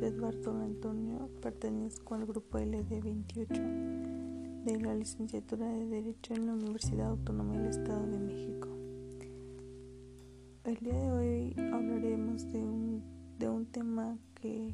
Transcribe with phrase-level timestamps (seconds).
[0.00, 7.10] Lisbeth Bartolo Antonio, pertenezco al grupo LD28 de la licenciatura de Derecho en la Universidad
[7.10, 8.68] Autónoma del Estado de México.
[10.64, 13.02] El día de hoy hablaremos de un,
[13.38, 14.72] de un tema que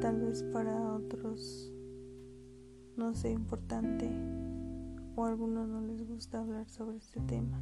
[0.00, 1.70] tal vez para otros
[2.96, 4.10] no sea importante
[5.14, 7.60] o a algunos no les gusta hablar sobre este tema.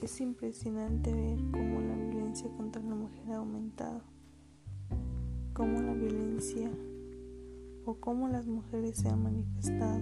[0.00, 1.96] Es impresionante ver cómo la
[2.40, 4.00] contra la mujer ha aumentado,
[5.52, 6.70] cómo la violencia
[7.84, 10.00] o cómo las mujeres se han manifestado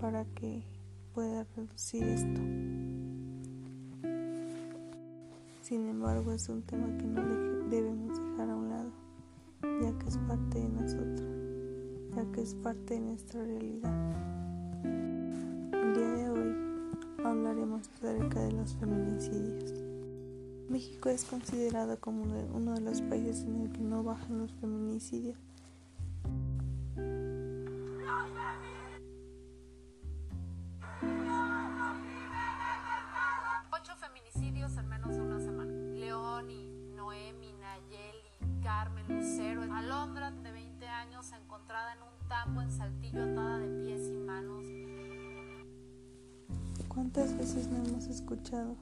[0.00, 0.64] para que
[1.14, 2.40] pueda reducir esto.
[5.62, 7.22] Sin embargo, es un tema que no
[7.68, 8.90] debemos dejar a un lado,
[9.62, 11.30] ya que es parte de nosotros,
[12.16, 14.39] ya que es parte de nuestra realidad.
[20.70, 25.36] México es considerado como uno de los países en el que no bajan los feminicidios.
[33.72, 35.72] Ocho feminicidios en menos de una semana.
[35.98, 43.24] Leoni, Noemi, Nayeli, Carmen, Lucero, Alondra de 20 años encontrada en un tambo en Saltillo
[43.24, 44.64] atada de pies y manos
[46.86, 48.76] ¿Cuántas veces no hemos escuchado?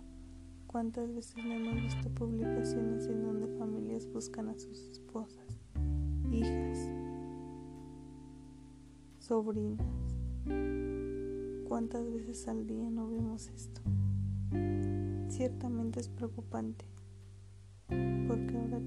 [0.69, 5.59] ¿Cuántas veces no hemos visto publicaciones en donde familias buscan a sus esposas,
[6.31, 6.93] hijas,
[9.19, 9.87] sobrinas?
[11.67, 13.81] ¿Cuántas veces al día no vemos esto?
[15.29, 16.85] Ciertamente es preocupante,
[18.29, 18.83] porque ahora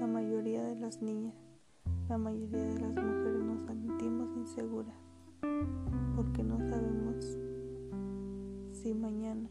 [0.00, 1.36] la mayoría de las niñas,
[2.08, 4.96] la mayoría de las mujeres nos sentimos inseguras,
[6.16, 7.38] porque no sabemos
[8.72, 9.48] si mañana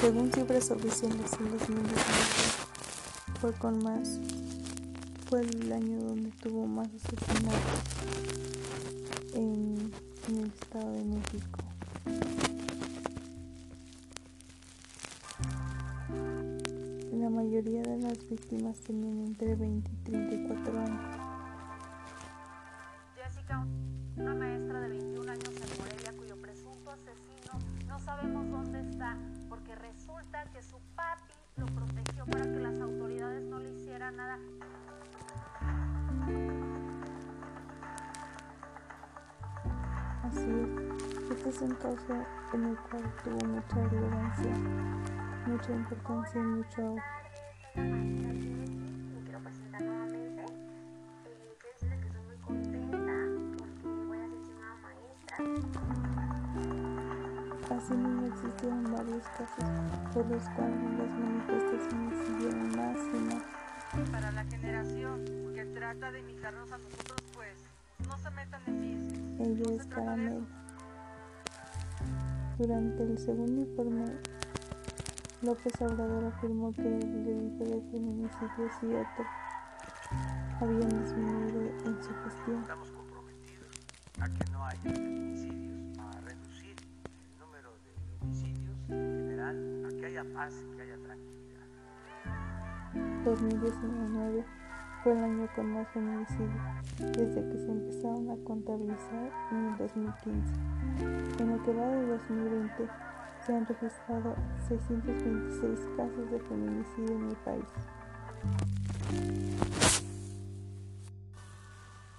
[0.00, 1.88] Según cifras oficiales, en 2019
[3.40, 4.18] fue con más,
[5.28, 7.60] fue el año donde tuvo más asesinatos
[9.34, 9.92] en,
[10.28, 11.58] en el Estado de México.
[17.12, 21.32] La mayoría de las víctimas tenían entre 20 y 34 años.
[24.16, 24.51] porque
[41.42, 44.54] es, este es un caso en el cual tuvo mucha relevancia,
[45.46, 47.02] mucha importancia y mucho auge.
[57.70, 59.64] Asimismo existieron varios casos
[60.14, 64.10] por los cuales las manifestaciones siguieron más y más.
[64.12, 67.54] Para la generación que trata de imitarnos a nosotros, pues
[68.06, 69.86] no se metan en vicios.
[69.96, 70.61] Ella no.
[72.62, 74.04] Durante el segundo informe,
[75.42, 79.26] López Obrador afirmó que el delito de feminicidios y otros
[80.60, 82.60] habían disminuido en su gestión.
[82.60, 83.68] Estamos comprometidos
[84.20, 85.52] a que no haya feminicidios
[93.24, 94.44] 2019
[95.02, 96.50] fue el año con más feminicidios
[97.00, 101.21] desde que se empezaron a contabilizar en el 2015.
[101.42, 102.88] En lo que de 2020
[103.44, 104.36] se han registrado
[104.68, 107.64] 626 casos de feminicidio en el país.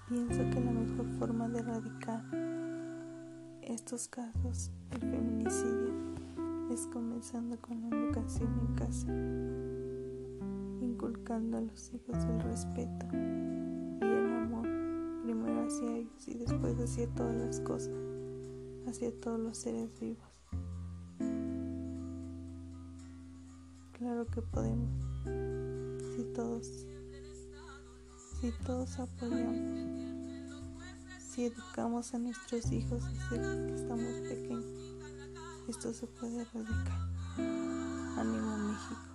[0.09, 2.21] Pienso que la mejor forma de erradicar
[3.61, 5.93] estos casos, el feminicidio,
[6.69, 9.07] es comenzando con la educación en casa,
[10.85, 14.67] inculcando a los hijos el respeto y el amor,
[15.23, 17.93] primero hacia ellos y después hacia todas las cosas,
[18.87, 20.23] hacia todos los seres vivos.
[23.97, 24.89] Claro que podemos,
[26.15, 26.85] si todos,
[28.41, 29.57] si todos apoyamos,
[31.19, 34.93] si educamos a nuestros hijos desde que estamos pequeños
[35.67, 37.09] esto se puede erradicar.
[38.17, 39.12] Ánimo México.